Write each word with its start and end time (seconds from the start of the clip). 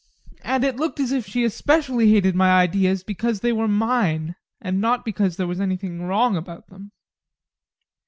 And 0.43 0.63
it 0.63 0.77
looked 0.77 0.99
as 0.99 1.11
if 1.11 1.27
she 1.27 1.43
especially 1.43 2.09
hated 2.09 2.33
my 2.33 2.59
ideas 2.59 3.03
because 3.03 3.41
they 3.41 3.53
were 3.53 3.67
mine, 3.67 4.35
and 4.59 4.81
not 4.81 5.05
because 5.05 5.37
there 5.37 5.45
was 5.45 5.61
anything 5.61 6.01
wrong 6.01 6.35
about 6.35 6.69
them. 6.69 6.91